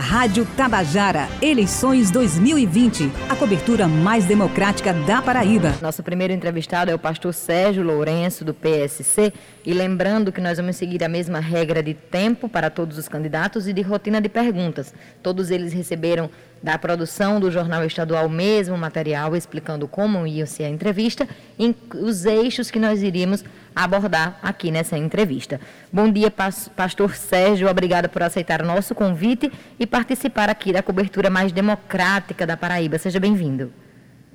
[0.00, 5.74] Rádio Tabajara, eleições 2020, a cobertura mais democrática da Paraíba.
[5.82, 9.30] Nosso primeiro entrevistado é o pastor Sérgio Lourenço, do PSC.
[9.64, 13.68] E lembrando que nós vamos seguir a mesma regra de tempo para todos os candidatos
[13.68, 14.94] e de rotina de perguntas.
[15.22, 16.30] Todos eles receberam
[16.62, 21.26] da produção do Jornal Estadual mesmo material explicando como ia ser a entrevista
[21.58, 25.60] e os eixos que nós iríamos abordar aqui nessa entrevista.
[25.92, 31.30] Bom dia, pastor Sérgio, obrigada por aceitar o nosso convite e participar aqui da cobertura
[31.30, 32.98] mais democrática da Paraíba.
[32.98, 33.72] Seja bem-vindo.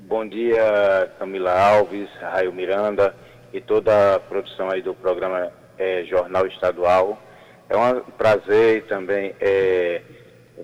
[0.07, 3.15] Bom dia, Camila Alves, Raio Miranda
[3.53, 7.21] e toda a produção aí do programa é, Jornal Estadual.
[7.67, 10.01] É um prazer também é,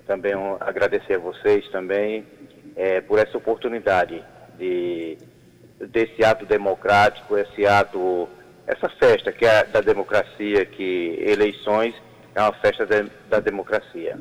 [0.06, 2.24] também um, agradecer a vocês também
[2.76, 4.22] é, por essa oportunidade
[4.58, 5.18] de
[5.88, 8.28] desse ato democrático, esse ato,
[8.66, 11.94] essa festa que é da democracia, que eleições
[12.34, 14.16] é uma festa de, da democracia.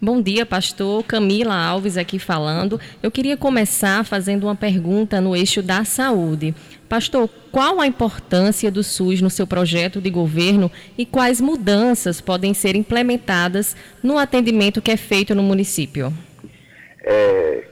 [0.00, 1.02] Bom dia, pastor.
[1.04, 2.78] Camila Alves aqui falando.
[3.02, 6.54] Eu queria começar fazendo uma pergunta no eixo da saúde.
[6.88, 12.54] Pastor, qual a importância do SUS no seu projeto de governo e quais mudanças podem
[12.54, 16.12] ser implementadas no atendimento que é feito no município?
[17.02, 17.64] É,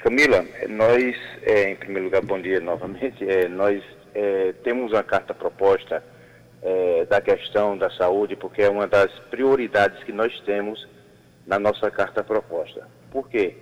[0.00, 3.28] Camila, nós, é, em primeiro lugar, bom dia novamente.
[3.28, 3.82] É, nós
[4.14, 6.02] é, temos uma carta proposta
[6.62, 10.86] é, da questão da saúde, porque é uma das prioridades que nós temos
[11.46, 12.88] na nossa carta proposta.
[13.10, 13.54] Por quê?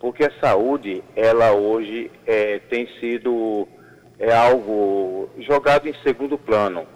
[0.00, 3.68] Porque a saúde, ela hoje é, tem sido
[4.22, 6.86] é algo jogado em segundo plano.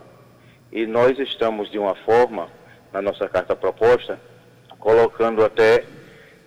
[0.70, 2.48] E nós estamos, de uma forma,
[2.92, 4.18] na nossa carta proposta,
[4.78, 5.84] colocando até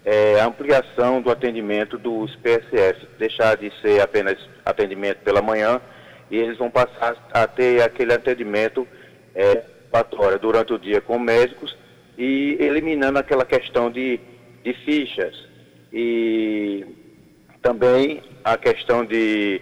[0.06, 5.82] é, a ampliação do atendimento dos PSF, deixar de ser apenas atendimento pela manhã
[6.32, 8.88] e eles vão passar a ter aquele atendimento
[9.36, 9.64] é,
[10.40, 11.76] durante o dia com médicos
[12.18, 14.18] e eliminando aquela questão de,
[14.64, 15.36] de fichas
[15.92, 16.86] e
[17.62, 19.60] também a questão de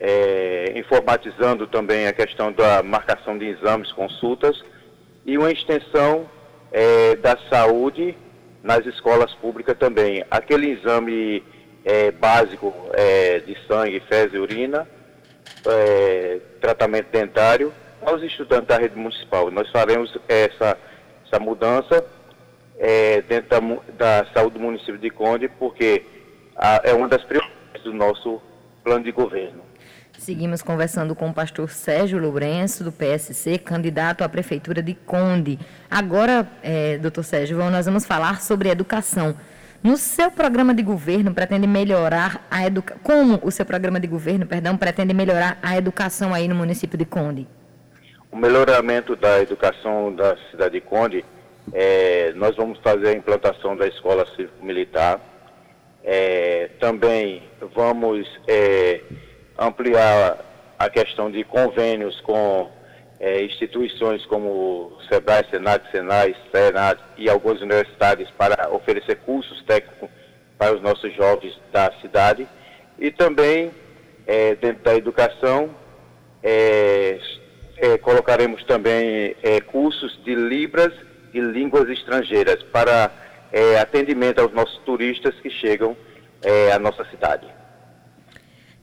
[0.00, 4.62] é, informatizando também a questão da marcação de exames, consultas
[5.24, 6.28] e uma extensão
[6.72, 8.16] é, da saúde
[8.62, 10.24] nas escolas públicas também.
[10.30, 11.42] Aquele exame
[11.84, 14.86] é, básico é, de sangue, fezes e urina,
[15.66, 17.72] é, tratamento dentário
[18.02, 19.50] aos estudantes da rede municipal.
[19.50, 20.76] Nós faremos essa
[21.26, 22.04] essa mudança
[22.78, 26.04] é, dentro da, da, saúde do município de Conde, porque
[26.56, 28.40] a, é uma das prioridades do nosso
[28.84, 29.62] plano de governo.
[30.18, 35.58] Seguimos conversando com o pastor Sérgio Lourenço, do PSC, candidato à Prefeitura de Conde.
[35.90, 39.36] Agora, é, doutor Sérgio, nós vamos falar sobre educação.
[39.82, 43.00] No seu programa de governo pretende melhorar a educação.
[43.02, 47.04] Como o seu programa de governo, perdão, pretende melhorar a educação aí no município de
[47.04, 47.46] Conde?
[48.36, 51.24] o melhoramento da educação da cidade de Conde,
[51.72, 55.18] é, nós vamos fazer a implantação da escola cívico-militar.
[56.04, 57.42] É, também
[57.74, 59.00] vamos é,
[59.58, 60.38] ampliar
[60.78, 62.70] a questão de convênios com
[63.18, 70.10] é, instituições como SEBRAE, SENAC, SENAI, SENAD e algumas universidades para oferecer cursos técnicos
[70.58, 72.46] para os nossos jovens da cidade.
[72.98, 73.70] E também,
[74.26, 75.70] é, dentro da educação,
[76.42, 77.18] é,
[77.78, 80.92] é, colocaremos também é, cursos de Libras
[81.32, 83.10] e línguas estrangeiras para
[83.52, 85.96] é, atendimento aos nossos turistas que chegam
[86.72, 87.55] à nossa cidade.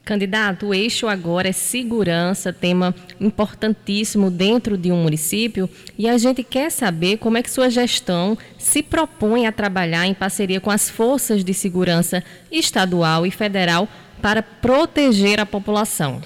[0.04, 5.66] Candidato, o eixo agora é segurança, tema importantíssimo dentro de um município,
[5.96, 10.12] e a gente quer saber como é que sua gestão se propõe a trabalhar em
[10.12, 12.22] parceria com as forças de segurança
[12.52, 13.88] estadual e federal
[14.20, 16.20] para proteger a população.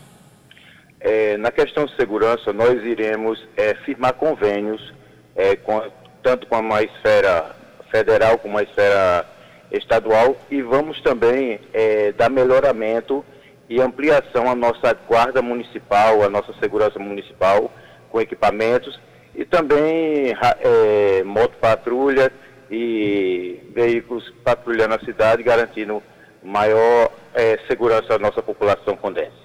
[0.99, 4.93] É, na questão de segurança, nós iremos é, firmar convênios,
[5.37, 5.81] é, com,
[6.21, 7.55] tanto com a esfera
[7.93, 9.25] federal como a esfera
[9.71, 13.25] estadual, e vamos também é, dar melhoramento
[13.69, 17.71] e ampliação à nossa guarda municipal, à nossa segurança municipal,
[18.11, 18.99] com equipamentos,
[19.35, 22.33] e também é, moto patrulha
[22.71, 26.03] e veículos patrulhando a cidade, garantindo
[26.43, 29.37] maior é, segurança à nossa população condense.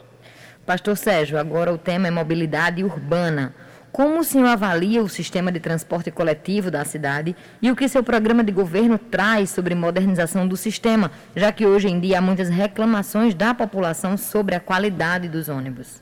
[0.66, 3.54] Pastor Sérgio, agora o tema é mobilidade urbana.
[3.94, 8.04] Como o senhor avalia o sistema de transporte coletivo da cidade e o que seu
[8.04, 12.50] programa de governo traz sobre modernização do sistema, já que hoje em dia há muitas
[12.50, 16.01] reclamações da população sobre a qualidade dos ônibus?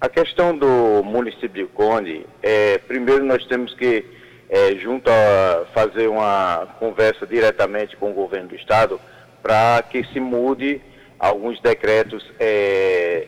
[0.00, 4.02] A questão do município de Conde, é, primeiro nós temos que,
[4.48, 8.98] é, junto a fazer uma conversa diretamente com o governo do estado,
[9.42, 10.80] para que se mude
[11.18, 13.26] alguns decretos é,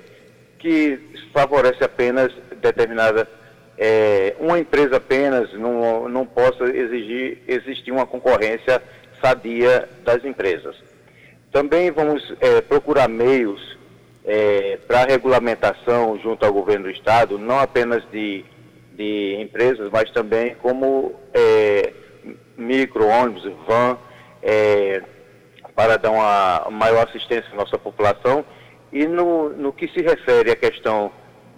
[0.59, 0.99] que
[1.35, 2.33] favorecem apenas
[2.63, 3.29] determinada
[3.77, 8.83] é, uma empresa apenas não, não possa exigir existir uma concorrência
[9.21, 10.77] sadia das empresas.
[11.51, 13.79] Também vamos é, procurar meios
[14.25, 18.45] é, para regulamentação junto ao governo do estado, não apenas de,
[18.95, 21.93] de empresas, mas também como é,
[22.57, 23.99] micro, ônibus, van,
[24.43, 25.03] é,
[25.75, 28.45] para dar uma maior assistência à nossa população.
[28.93, 31.11] E no, no que se refere à questão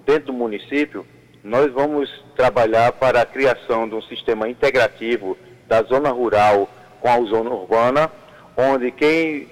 [0.07, 1.07] dentro do município,
[1.43, 5.37] nós vamos trabalhar para a criação de um sistema integrativo
[5.67, 6.69] da zona rural
[7.01, 8.11] com a zona urbana,
[8.57, 9.49] onde quem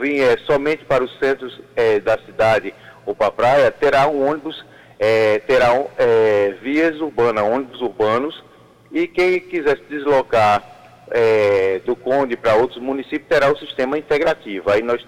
[0.00, 2.74] vier somente para os centros é, da cidade
[3.06, 4.64] ou para a praia terá um ônibus,
[4.98, 8.42] é, terá é, vias urbanas, ônibus urbanos,
[8.90, 10.62] e quem quiser se deslocar
[11.10, 14.70] é, do Conde para outros municípios terá o sistema integrativo.
[14.70, 15.06] Aí nós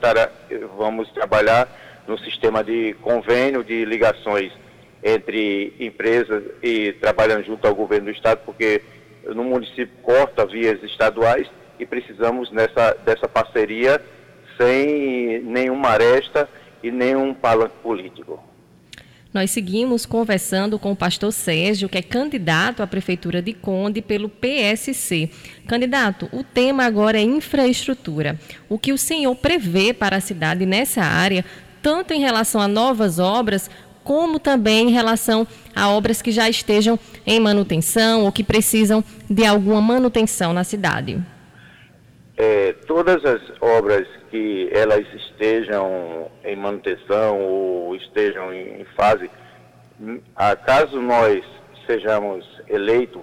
[0.76, 1.69] vamos trabalhar
[2.06, 4.52] no sistema de convênio de ligações
[5.02, 8.82] entre empresas e trabalhando junto ao governo do estado, porque
[9.25, 11.47] no município corta vias estaduais
[11.79, 14.00] e precisamos nessa, dessa parceria
[14.58, 16.49] sem nenhuma aresta
[16.82, 18.43] e nenhum palanque político.
[19.32, 24.29] Nós seguimos conversando com o pastor Sérgio, que é candidato à Prefeitura de Conde pelo
[24.29, 25.31] PSC.
[25.69, 28.37] Candidato, o tema agora é infraestrutura.
[28.69, 31.44] O que o senhor prevê para a cidade nessa área,
[31.81, 33.70] tanto em relação a novas obras,
[34.05, 39.44] como também em relação a obras que já estejam em manutenção ou que precisam de
[39.44, 41.19] alguma manutenção na cidade?
[42.37, 49.31] É, todas as obras que elas estejam em manutenção ou estejam em, fase,
[50.64, 51.44] caso nós
[51.87, 53.23] sejamos eleitos,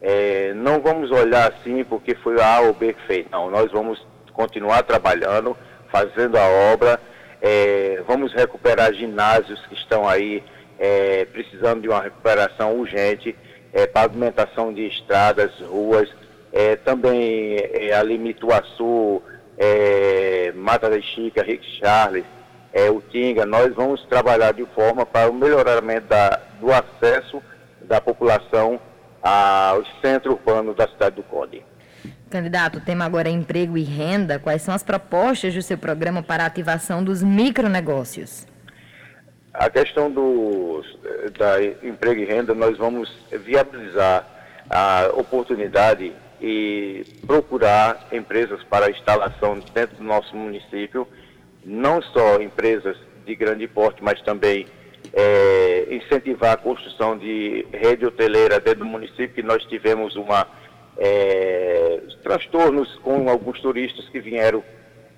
[0.00, 3.26] é, não vamos olhar assim porque foi a A ou B que fez.
[3.30, 5.56] Não, nós vamos continuar trabalhando,
[5.90, 7.00] fazendo a obra
[7.42, 10.44] é, vamos recuperar ginásios que estão aí
[10.78, 13.36] é, precisando de uma recuperação urgente,
[13.72, 16.08] é, pavimentação de estradas, ruas,
[16.52, 19.20] é, também é, ali Mituaçu,
[19.58, 22.24] é, Mata da Chica, Rick Charles,
[22.72, 27.42] é, o Tinga, nós vamos trabalhar de forma para o melhoramento da, do acesso
[27.80, 28.80] da população
[29.20, 31.64] ao centro urbano da cidade do Conde.
[32.30, 34.38] Candidato, o tema agora é emprego e renda.
[34.38, 38.46] Quais são as propostas do seu programa para a ativação dos micronegócios?
[39.52, 40.82] A questão do
[41.38, 44.26] da emprego e renda, nós vamos viabilizar
[44.70, 51.06] a oportunidade e procurar empresas para instalação dentro do nosso município,
[51.64, 54.66] não só empresas de grande porte, mas também
[55.12, 60.46] é, incentivar a construção de rede hoteleira dentro do município, que nós tivemos uma
[60.98, 64.62] é, transtornos com alguns turistas que vieram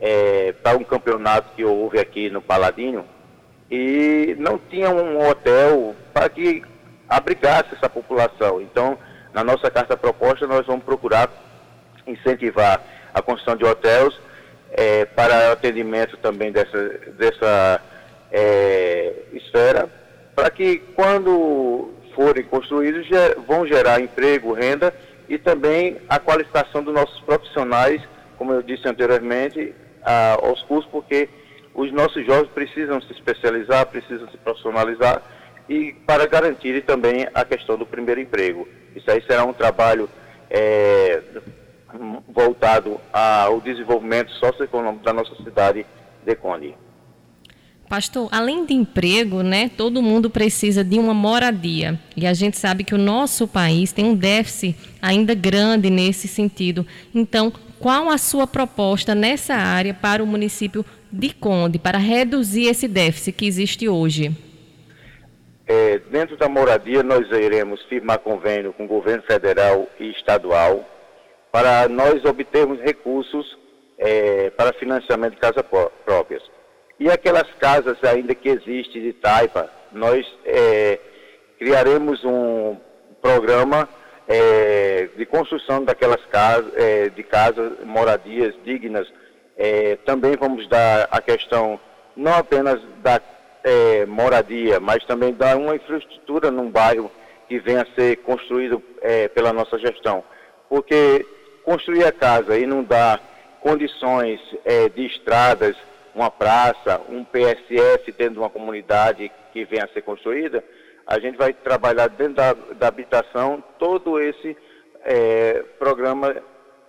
[0.00, 3.04] é, para um campeonato que houve aqui no Paladino
[3.70, 6.62] e não tinha um hotel para que
[7.08, 8.60] abrigasse essa população.
[8.60, 8.98] Então,
[9.32, 11.30] na nossa carta proposta, nós vamos procurar
[12.06, 12.82] incentivar
[13.12, 14.14] a construção de hotéis
[14.72, 17.80] é, para atendimento também dessa, dessa
[18.30, 19.88] é, esfera,
[20.34, 23.06] para que quando forem construídos
[23.46, 24.94] vão gerar emprego, renda
[25.28, 28.02] e também a qualificação dos nossos profissionais,
[28.36, 29.74] como eu disse anteriormente,
[30.42, 31.28] aos cursos, porque
[31.74, 35.22] os nossos jovens precisam se especializar, precisam se profissionalizar
[35.68, 38.68] e para garantir também a questão do primeiro emprego.
[38.94, 40.08] Isso aí será um trabalho
[40.50, 41.22] é,
[42.28, 45.86] voltado ao desenvolvimento socioeconômico da nossa cidade
[46.24, 46.74] de Conde.
[47.94, 51.96] Pastor, além de emprego, né, todo mundo precisa de uma moradia.
[52.16, 56.84] E a gente sabe que o nosso país tem um déficit ainda grande nesse sentido.
[57.14, 62.88] Então, qual a sua proposta nessa área para o município de Conde, para reduzir esse
[62.88, 64.36] déficit que existe hoje?
[65.64, 70.84] É, dentro da moradia, nós iremos firmar convênio com o governo federal e estadual
[71.52, 73.56] para nós obtermos recursos
[73.96, 75.62] é, para financiamento de casas
[76.04, 76.42] próprias.
[77.04, 80.98] E aquelas casas ainda que existem de taipa, nós é,
[81.58, 82.78] criaremos um
[83.20, 83.86] programa
[84.26, 89.06] é, de construção daquelas casas, é, de casas, moradias dignas.
[89.54, 91.78] É, também vamos dar a questão
[92.16, 93.20] não apenas da
[93.62, 97.12] é, moradia, mas também dar uma infraestrutura num bairro
[97.50, 100.24] que venha a ser construído é, pela nossa gestão.
[100.70, 101.26] Porque
[101.66, 103.20] construir a casa e não dar
[103.60, 104.40] condições
[104.94, 105.76] de estradas,
[106.14, 110.64] uma praça, um PSF dentro de uma comunidade que venha a ser construída,
[111.06, 114.56] a gente vai trabalhar dentro da, da habitação todo esse
[115.04, 116.36] é, programa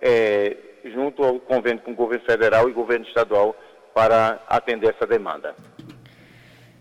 [0.00, 3.54] é, junto ao convênio com o governo federal e governo estadual
[3.94, 5.54] para atender essa demanda.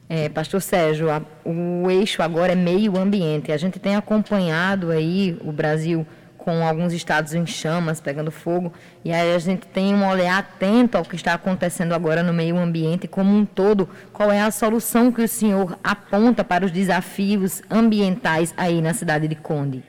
[0.08, 3.52] É, Pastor Sérgio, a, o eixo agora é meio ambiente.
[3.52, 6.06] A gente tem acompanhado aí o Brasil
[6.46, 8.72] com alguns estados em chamas, pegando fogo,
[9.04, 12.56] e aí a gente tem um olhar atento ao que está acontecendo agora no meio
[12.56, 13.90] ambiente como um todo.
[14.14, 19.28] Qual é a solução que o senhor aponta para os desafios ambientais aí na cidade
[19.28, 19.84] de Conde?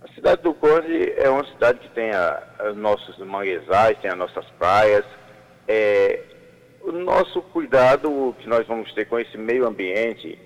[0.00, 2.10] A cidade do Conde é uma cidade que tem
[2.70, 5.04] os nossos manguezais, tem as nossas praias.
[5.66, 6.20] É,
[6.82, 10.38] o nosso cuidado que nós vamos ter com esse meio ambiente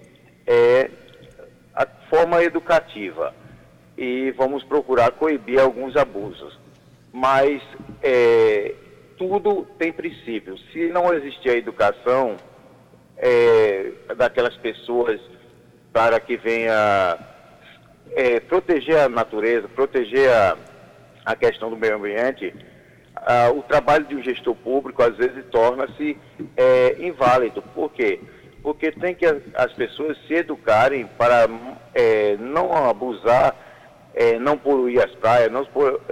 [0.46, 0.90] é
[1.74, 3.41] a forma educativa
[4.02, 6.58] e vamos procurar coibir alguns abusos.
[7.12, 7.62] Mas
[8.02, 8.74] é,
[9.16, 10.58] tudo tem princípio.
[10.72, 12.36] Se não existir a educação
[13.16, 15.20] é, daquelas pessoas
[15.92, 17.16] para que venha
[18.10, 20.56] é, proteger a natureza, proteger a,
[21.24, 22.52] a questão do meio ambiente,
[23.14, 26.18] ah, o trabalho de um gestor público às vezes torna-se
[26.56, 27.62] é, inválido.
[27.62, 28.18] Por quê?
[28.64, 31.48] Porque tem que as pessoas se educarem para
[31.94, 33.54] é, não abusar
[34.14, 35.66] é, não poluir as praias, não,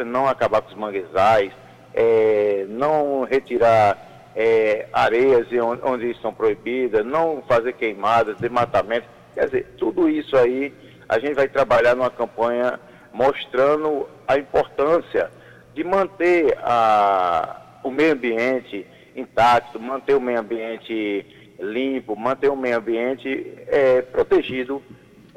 [0.04, 1.52] não acabar com os manguezais,
[1.95, 9.07] é, não retirar é, areias onde, onde estão proibidas, não fazer queimadas, desmatamento.
[9.35, 10.73] Quer dizer, tudo isso aí
[11.09, 12.78] a gente vai trabalhar numa campanha
[13.12, 15.30] mostrando a importância
[15.75, 21.26] de manter a, o meio ambiente intacto, manter o meio ambiente
[21.59, 24.83] limpo, manter o meio ambiente é, protegido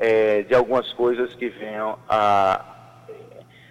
[0.03, 2.61] é, de algumas coisas que venham a,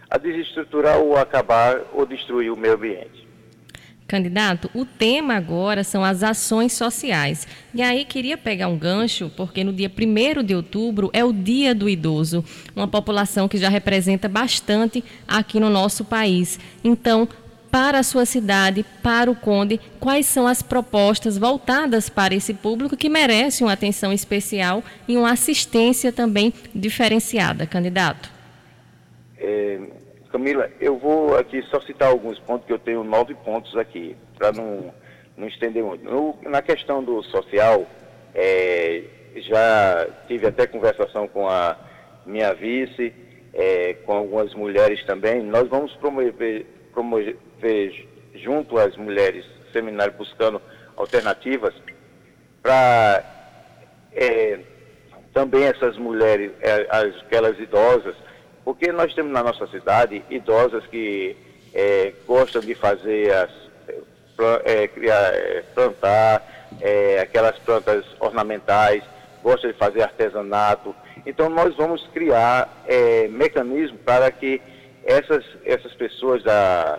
[0.09, 3.29] a desestruturar ou acabar ou destruir o meio ambiente.
[4.09, 7.47] Candidato, o tema agora são as ações sociais.
[7.75, 11.75] E aí queria pegar um gancho, porque no dia 1 de outubro é o Dia
[11.75, 12.43] do Idoso,
[12.75, 16.59] uma população que já representa bastante aqui no nosso país.
[16.83, 17.29] Então,
[17.73, 22.99] para a sua cidade, para o Conde, quais são as propostas voltadas para esse público
[22.99, 28.31] que merece uma atenção especial e uma assistência também diferenciada, candidato?
[29.39, 29.81] É,
[30.31, 34.53] Camila, eu vou aqui só citar alguns pontos, que eu tenho nove pontos aqui, para
[34.53, 34.93] não,
[35.35, 36.05] não estender muito.
[36.05, 37.87] No, na questão do social,
[38.35, 39.03] é,
[39.37, 41.75] já tive até conversação com a
[42.27, 43.15] minha vice,
[43.55, 45.43] é, com algumas mulheres também.
[45.43, 47.37] Nós vamos promover promover
[48.35, 50.61] junto às mulheres seminário buscando
[50.97, 51.75] alternativas
[52.63, 53.25] para
[54.13, 54.61] é,
[55.33, 58.15] também essas mulheres, é, aquelas idosas,
[58.65, 61.37] porque nós temos na nossa cidade idosas que
[61.75, 63.51] é, gostam de fazer as
[64.65, 69.03] é, criar, é, plantar é, aquelas plantas ornamentais,
[69.43, 70.95] gostam de fazer artesanato.
[71.25, 72.85] Então nós vamos criar
[73.31, 74.61] mecanismos para que
[75.05, 76.99] essas, essas pessoas da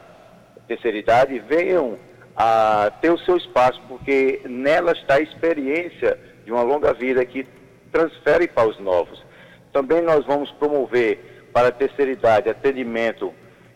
[0.67, 1.97] terceira idade venham
[2.35, 7.45] a ter o seu espaço, porque nela está a experiência de uma longa vida que
[7.91, 9.23] transfere para os novos.
[9.71, 13.33] Também nós vamos promover para a terceira idade atendimento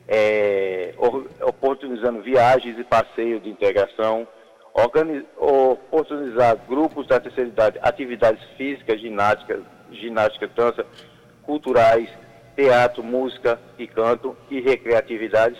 [0.07, 0.93] é,
[1.41, 4.27] oportunizando viagens e passeios de integração,
[4.73, 9.59] oportunizar grupos da terceira idade, atividades físicas, ginástica,
[9.91, 10.85] ginástica, dança,
[11.43, 12.09] culturais,
[12.55, 15.59] teatro, música e canto e recreatividades.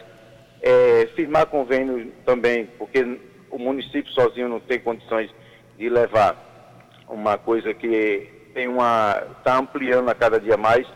[0.62, 5.30] É, firmar convênio também, porque o município sozinho não tem condições
[5.78, 6.36] de levar
[7.08, 10.88] uma coisa que tem uma está ampliando a cada dia mais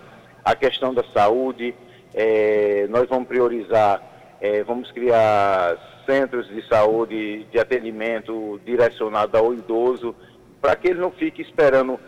[0.44, 1.76] a questão da saúde.
[2.14, 4.02] É, nós vamos priorizar,
[4.42, 10.16] é, vamos criar centros de saúde de atendimento direcionado ao idoso,
[10.60, 12.00] para que ele não fique esperando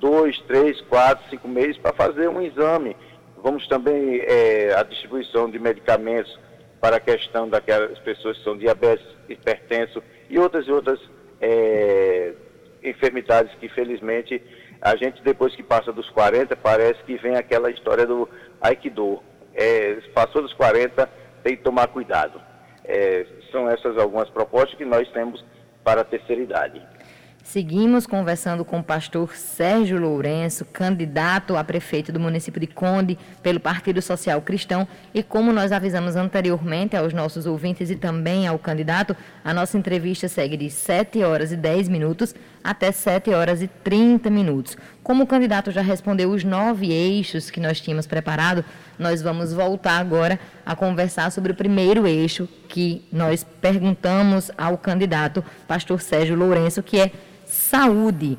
[0.00, 2.96] dois, três, quatro, cinco meses para fazer um exame
[3.42, 6.38] Vamos também é, a distribuição de medicamentos
[6.82, 10.98] para a questão daquelas pessoas que são diabetes, hipertenso e outras e outras
[11.40, 12.32] é,
[12.82, 14.42] enfermidades que infelizmente
[14.80, 18.28] a gente depois que passa dos 40 parece que vem aquela história do
[18.60, 19.22] Aikido.
[19.54, 21.08] É, passou dos 40
[21.44, 22.42] tem que tomar cuidado.
[22.84, 25.44] É, são essas algumas propostas que nós temos
[25.84, 26.82] para a terceira idade.
[27.42, 33.58] Seguimos conversando com o pastor Sérgio Lourenço, candidato a prefeito do município de Conde pelo
[33.58, 34.86] Partido Social Cristão.
[35.12, 40.28] E como nós avisamos anteriormente aos nossos ouvintes e também ao candidato, a nossa entrevista
[40.28, 42.32] segue de 7 horas e 10 minutos
[42.62, 44.76] até 7 horas e 30 minutos.
[45.02, 48.64] Como o candidato já respondeu os nove eixos que nós tínhamos preparado,
[48.96, 55.44] nós vamos voltar agora a conversar sobre o primeiro eixo que nós perguntamos ao candidato,
[55.66, 57.10] pastor Sérgio Lourenço, que é
[57.52, 58.38] saúde.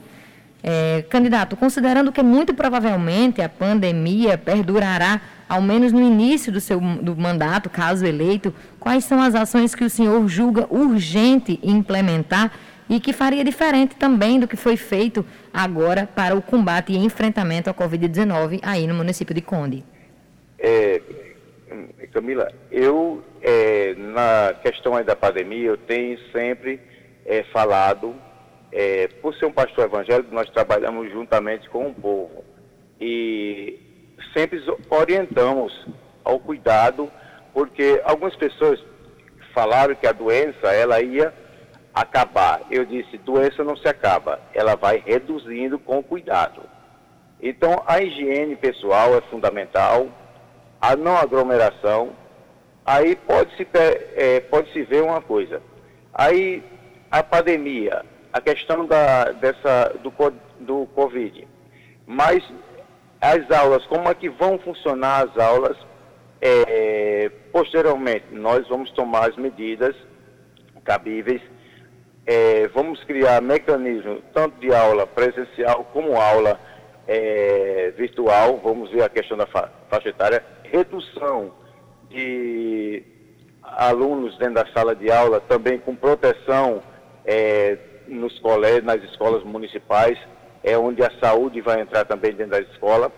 [0.66, 6.80] É, candidato, considerando que muito provavelmente a pandemia perdurará ao menos no início do seu
[6.80, 12.54] do mandato, caso eleito, quais são as ações que o senhor julga urgente implementar
[12.90, 17.70] e que faria diferente também do que foi feito agora para o combate e enfrentamento
[17.70, 19.84] à Covid-19 aí no município de Conde.
[20.58, 21.02] É,
[22.14, 26.80] Camila, eu, é, na questão da pandemia, eu tenho sempre
[27.26, 28.16] é, falado,
[28.74, 32.44] é, por ser um pastor evangélico, nós trabalhamos juntamente com o povo
[33.00, 33.80] e
[34.36, 35.88] sempre orientamos
[36.24, 37.12] ao cuidado,
[37.54, 38.84] porque algumas pessoas
[39.54, 41.32] falaram que a doença ela ia
[41.94, 42.62] acabar.
[42.72, 46.64] Eu disse, doença não se acaba, ela vai reduzindo com cuidado.
[47.40, 50.08] Então, a higiene pessoal é fundamental,
[50.82, 52.14] a não aglomeração,
[52.84, 53.68] aí pode-se
[54.16, 55.62] é, pode -se ver uma coisa.
[56.12, 56.64] Aí,
[57.12, 58.04] a pandemia,
[58.34, 60.12] a questão da, dessa, do,
[60.60, 61.48] do Covid,
[62.08, 62.44] mas
[63.22, 65.78] as aulas, como é que vão funcionar as aulas,
[66.42, 69.96] é, posteriormente, nós vamos tomar as medidas
[70.84, 71.42] cabíveis,
[72.26, 76.60] é, vamos criar mecanismos tanto de aula presencial como aula
[77.08, 81.54] é, virtual, vamos ver a questão da fa faixa etária, redução
[82.10, 83.04] de
[83.62, 86.82] alunos dentro da sala de aula, também com proteção
[87.26, 87.78] é,
[88.14, 90.18] nos colégios, nas escolas municipais,
[90.64, 93.12] é onde a saúde vai entrar também dentro da escola.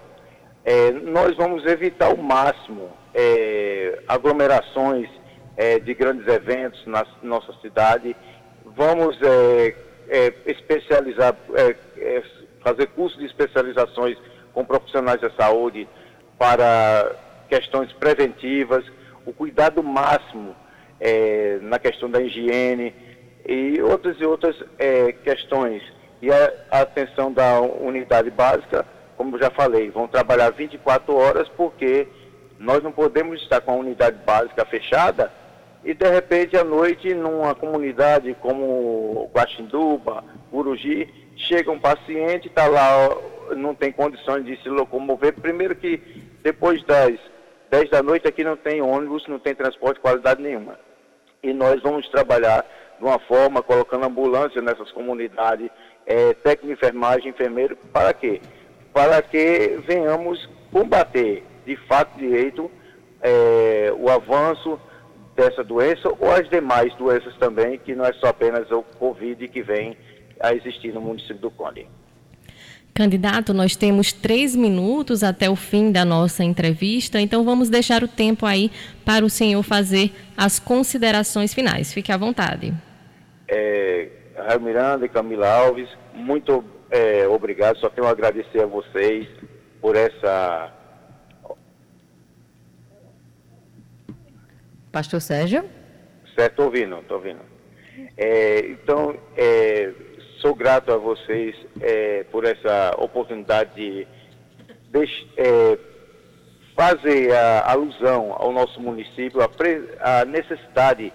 [0.63, 5.07] É, nós vamos evitar ao máximo é, aglomerações
[5.55, 8.15] é, de grandes eventos na nossa cidade.
[8.65, 9.75] Vamos é,
[10.09, 12.23] é, especializar, é,
[12.61, 14.17] fazer cursos de especializações
[14.53, 15.87] com profissionais da saúde
[16.37, 17.15] para
[17.47, 18.83] questões preventivas,
[19.25, 20.55] o cuidado máximo
[21.61, 22.93] na questão da higiene
[23.45, 24.55] e outras e outras
[25.23, 25.83] questões.
[26.21, 28.85] E a, a atenção da unidade básica,
[29.17, 32.07] como já falei, vão trabalhar 24 horas porque
[32.59, 35.31] nós não podemos estar com a unidade básica fechada
[35.83, 43.15] e de repente à noite numa comunidade como Guaxinduba, Urugi, chega um paciente, está lá,
[43.55, 45.33] não tem condições de se locomover.
[45.33, 46.01] Primeiro que
[46.41, 47.19] depois das
[47.69, 50.79] 10 da noite aqui não tem ônibus, não tem transporte de qualidade nenhuma.
[51.43, 52.65] E nós vamos trabalhar
[52.97, 55.69] de uma forma, colocando ambulância nessas comunidades,
[56.05, 58.41] é, técnico de enfermagem, enfermeiro, para quê?
[58.93, 62.69] Para que venhamos combater de fato direito
[63.21, 64.79] é, o avanço
[65.35, 69.61] dessa doença ou as demais doenças também, que não é só apenas o Covid que
[69.61, 69.97] vem
[70.39, 71.87] a existir no município do Conde.
[72.97, 78.07] Candidato, nós temos três minutos até o fim da nossa entrevista, então vamos deixar o
[78.07, 78.71] tempo aí
[79.03, 81.93] para o senhor fazer as considerações finais.
[81.93, 82.73] Fique à vontade.
[83.49, 87.77] É, Raio Miranda e Camila Alves, muito é, obrigado.
[87.79, 89.27] Só tenho a agradecer a vocês
[89.81, 90.71] por essa
[94.89, 95.65] Pastor Sérgio?
[96.33, 97.41] Certo, estou ouvindo, estou ouvindo.
[98.15, 99.91] É, então, é,
[100.45, 104.07] sou grato a vocês é, por essa oportunidade de,
[104.91, 105.75] de é,
[106.75, 111.11] fazer a alusão ao nosso município, a, pre, a, necessidade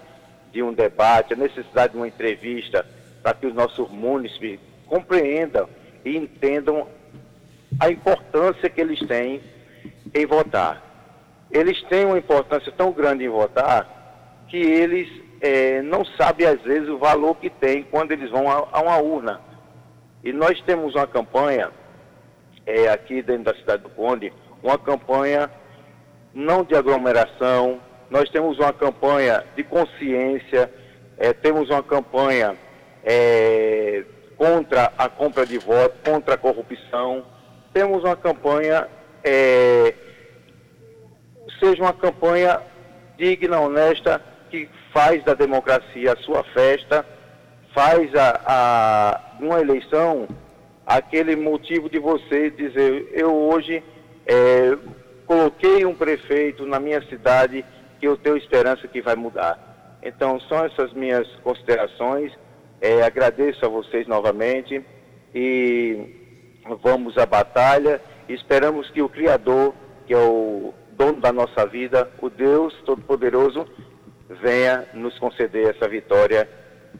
[0.50, 2.84] de um debate, a necessidade de uma entrevista,
[3.22, 5.68] para que os nossos municípios compreendam
[6.04, 6.88] e entendam
[7.78, 9.40] a importância que eles têm
[10.12, 10.82] em votar.
[11.52, 15.08] Eles têm uma importância tão grande em votar que eles
[15.40, 18.98] é, não sabem, às vezes, o valor que tem quando eles vão a, a uma
[18.98, 19.40] urna.
[20.22, 21.70] E nós temos uma campanha
[22.66, 25.50] é, aqui dentro da cidade do Conde, uma campanha
[26.34, 30.70] não de aglomeração, nós temos uma campanha de consciência,
[31.16, 32.56] é, temos uma campanha
[33.02, 34.04] é,
[34.36, 37.24] contra a compra de votos, contra a corrupção,
[37.72, 38.86] temos uma campanha
[39.24, 39.94] é,
[41.58, 42.60] seja uma campanha
[43.16, 47.04] digna, honesta, que faz da democracia a sua festa,
[47.74, 50.28] faz a, a uma eleição
[50.90, 53.80] aquele motivo de você dizer, eu hoje
[54.26, 54.76] é,
[55.24, 57.64] coloquei um prefeito na minha cidade
[58.00, 59.98] que eu tenho esperança que vai mudar.
[60.02, 62.32] Então são essas minhas considerações.
[62.80, 64.84] É, agradeço a vocês novamente
[65.32, 66.34] e
[66.82, 68.00] vamos à batalha.
[68.28, 69.72] Esperamos que o Criador,
[70.08, 73.64] que é o dono da nossa vida, o Deus Todo-Poderoso,
[74.42, 76.48] venha nos conceder essa vitória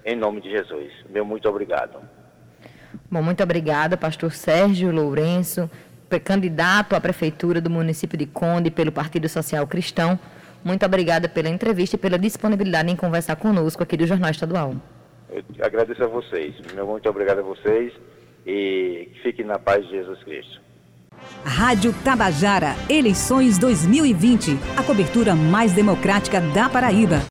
[0.05, 0.93] em nome de Jesus.
[1.09, 2.01] Meu muito obrigado.
[3.11, 5.71] Bom, muito obrigada, pastor Sérgio Lourenço,
[6.25, 10.19] candidato à prefeitura do município de Conde pelo Partido Social Cristão.
[10.65, 14.75] Muito obrigada pela entrevista e pela disponibilidade em conversar conosco aqui do Jornal Estadual.
[15.33, 16.55] Eu agradeço a vocês.
[16.75, 17.93] Meu muito obrigado a vocês
[18.45, 20.60] e fiquem na paz de Jesus Cristo.
[21.45, 24.59] Rádio Tabajara, eleições 2020.
[24.77, 27.23] A cobertura mais democrática da Paraíba.